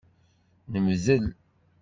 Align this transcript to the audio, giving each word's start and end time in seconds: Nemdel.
Nemdel. 0.71 1.25